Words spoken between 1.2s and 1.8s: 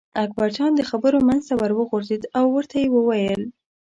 منځ ته ور